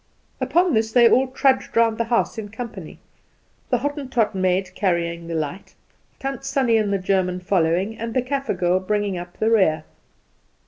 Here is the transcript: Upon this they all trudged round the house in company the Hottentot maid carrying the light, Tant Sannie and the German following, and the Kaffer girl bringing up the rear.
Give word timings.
Upon 0.39 0.73
this 0.73 0.91
they 0.91 1.07
all 1.07 1.27
trudged 1.27 1.77
round 1.77 1.99
the 1.99 2.05
house 2.05 2.39
in 2.39 2.49
company 2.49 2.97
the 3.69 3.77
Hottentot 3.77 4.33
maid 4.33 4.71
carrying 4.73 5.27
the 5.27 5.35
light, 5.35 5.75
Tant 6.17 6.43
Sannie 6.43 6.77
and 6.77 6.91
the 6.91 6.97
German 6.97 7.39
following, 7.39 7.95
and 7.99 8.15
the 8.15 8.23
Kaffer 8.23 8.55
girl 8.55 8.79
bringing 8.79 9.15
up 9.19 9.37
the 9.37 9.51
rear. 9.51 9.83